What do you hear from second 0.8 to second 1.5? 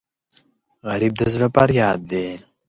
غریب د زړه